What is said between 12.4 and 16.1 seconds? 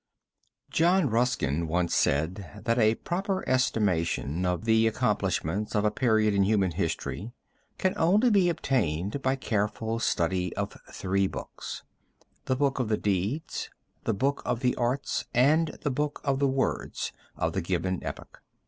The Book of the Deeds, The Book of the Arts, and the